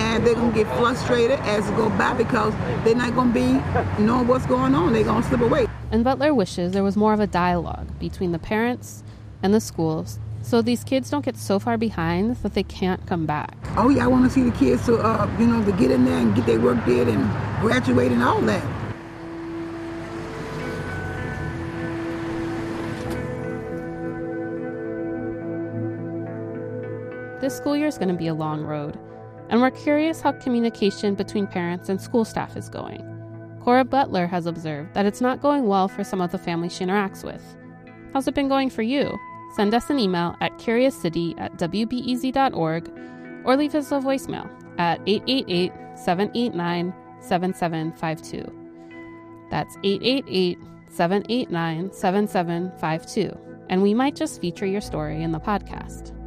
and 0.00 0.26
they're 0.26 0.34
going 0.34 0.52
to 0.52 0.64
get 0.64 0.76
frustrated 0.78 1.38
as 1.40 1.68
they 1.70 1.76
go 1.76 1.90
by 1.90 2.14
because 2.14 2.52
they're 2.82 2.96
not 2.96 3.14
going 3.14 3.32
to 3.32 3.34
be 3.34 4.02
knowing 4.02 4.26
what's 4.26 4.46
going 4.46 4.74
on. 4.74 4.92
They're 4.92 5.04
going 5.04 5.22
to 5.22 5.28
slip 5.28 5.42
away. 5.42 5.68
And 5.92 6.02
Butler 6.02 6.34
wishes 6.34 6.72
there 6.72 6.82
was 6.82 6.96
more 6.96 7.12
of 7.12 7.20
a 7.20 7.26
dialogue 7.26 7.86
between 8.00 8.32
the 8.32 8.38
parents 8.38 9.04
and 9.42 9.54
the 9.54 9.60
schools 9.60 10.18
so 10.44 10.60
these 10.60 10.84
kids 10.84 11.08
don't 11.08 11.24
get 11.24 11.38
so 11.38 11.58
far 11.58 11.78
behind 11.78 12.36
that 12.36 12.52
they 12.52 12.62
can't 12.62 13.04
come 13.06 13.24
back. 13.24 13.56
Oh 13.78 13.88
yeah, 13.88 14.04
I 14.04 14.08
want 14.08 14.24
to 14.24 14.30
see 14.30 14.42
the 14.42 14.50
kids 14.50 14.84
to 14.84 14.98
uh, 14.98 15.26
you 15.38 15.46
know 15.46 15.64
to 15.64 15.72
get 15.72 15.90
in 15.90 16.04
there 16.04 16.18
and 16.18 16.34
get 16.34 16.44
their 16.44 16.60
work 16.60 16.84
did 16.84 17.08
and 17.08 17.30
graduate 17.62 18.12
and 18.12 18.22
all 18.22 18.42
that. 18.42 18.62
This 27.44 27.58
school 27.58 27.76
year 27.76 27.88
is 27.88 27.98
going 27.98 28.08
to 28.08 28.14
be 28.14 28.28
a 28.28 28.32
long 28.32 28.62
road, 28.62 28.98
and 29.50 29.60
we're 29.60 29.70
curious 29.70 30.22
how 30.22 30.32
communication 30.32 31.14
between 31.14 31.46
parents 31.46 31.90
and 31.90 32.00
school 32.00 32.24
staff 32.24 32.56
is 32.56 32.70
going. 32.70 33.04
Cora 33.62 33.84
Butler 33.84 34.26
has 34.26 34.46
observed 34.46 34.94
that 34.94 35.04
it's 35.04 35.20
not 35.20 35.42
going 35.42 35.66
well 35.66 35.86
for 35.86 36.04
some 36.04 36.22
of 36.22 36.32
the 36.32 36.38
families 36.38 36.74
she 36.74 36.86
interacts 36.86 37.22
with. 37.22 37.44
How's 38.14 38.26
it 38.26 38.34
been 38.34 38.48
going 38.48 38.70
for 38.70 38.80
you? 38.80 39.14
Send 39.56 39.74
us 39.74 39.90
an 39.90 39.98
email 39.98 40.34
at 40.40 40.52
curiouscity 40.52 41.38
at 41.38 41.52
wbez.org 41.58 42.90
or 43.44 43.56
leave 43.58 43.74
us 43.74 43.92
a 43.92 43.96
voicemail 43.96 44.48
at 44.78 45.02
888 45.06 45.70
789 45.98 46.94
7752. 47.20 49.48
That's 49.50 49.76
888 49.84 50.58
789 50.88 51.92
7752, 51.92 53.38
and 53.68 53.82
we 53.82 53.92
might 53.92 54.16
just 54.16 54.40
feature 54.40 54.64
your 54.64 54.80
story 54.80 55.22
in 55.22 55.30
the 55.30 55.40
podcast. 55.40 56.18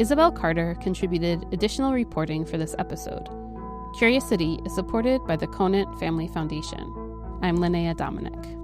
Isabel 0.00 0.32
Carter 0.32 0.74
contributed 0.80 1.46
additional 1.52 1.92
reporting 1.92 2.44
for 2.44 2.58
this 2.58 2.74
episode. 2.80 3.28
Curious 3.96 4.28
City 4.28 4.58
is 4.64 4.74
supported 4.74 5.24
by 5.24 5.36
the 5.36 5.46
Conant 5.46 6.00
Family 6.00 6.26
Foundation. 6.26 6.82
I'm 7.42 7.58
Linnea 7.58 7.96
Dominic. 7.96 8.63